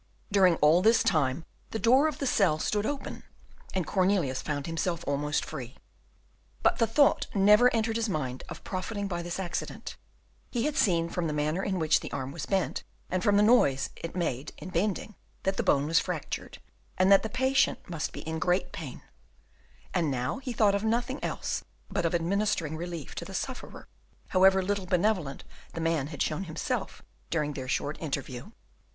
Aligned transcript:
During 0.31 0.55
all 0.63 0.81
this 0.81 1.03
time 1.03 1.45
the 1.69 1.77
door 1.77 2.07
of 2.07 2.17
the 2.17 2.25
cell 2.25 2.57
stood 2.57 2.87
open 2.87 3.21
and 3.75 3.85
Cornelius 3.85 4.41
found 4.41 4.65
himself 4.65 5.03
almost 5.05 5.45
free. 5.45 5.77
But 6.63 6.79
the 6.79 6.87
thought 6.87 7.27
never 7.35 7.71
entered 7.71 7.97
his 7.97 8.09
mind 8.09 8.41
of 8.49 8.63
profiting 8.63 9.07
by 9.07 9.21
this 9.21 9.39
accident; 9.39 9.97
he 10.49 10.63
had 10.65 10.75
seen 10.75 11.07
from 11.07 11.27
the 11.27 11.33
manner 11.33 11.61
in 11.61 11.77
which 11.77 11.99
the 11.99 12.11
arm 12.11 12.31
was 12.31 12.47
bent, 12.47 12.83
and 13.11 13.21
from 13.21 13.37
the 13.37 13.43
noise 13.43 13.91
it 13.95 14.15
made 14.15 14.53
in 14.57 14.69
bending, 14.69 15.13
that 15.43 15.57
the 15.57 15.61
bone 15.61 15.85
was 15.85 15.99
fractured, 15.99 16.57
and 16.97 17.11
that 17.11 17.21
the 17.21 17.29
patient 17.29 17.87
must 17.87 18.11
be 18.11 18.21
in 18.21 18.39
great 18.39 18.71
pain; 18.71 19.03
and 19.93 20.09
now 20.09 20.39
he 20.39 20.51
thought 20.51 20.73
of 20.73 20.83
nothing 20.83 21.23
else 21.23 21.63
but 21.91 22.07
of 22.07 22.15
administering 22.15 22.75
relief 22.75 23.13
to 23.13 23.23
the 23.23 23.35
sufferer, 23.35 23.87
however 24.29 24.63
little 24.63 24.87
benevolent 24.87 25.43
the 25.75 25.79
man 25.79 26.07
had 26.07 26.23
shown 26.23 26.45
himself 26.45 27.03
during 27.29 27.53
their 27.53 27.67
short 27.67 28.01
interview. 28.01 28.49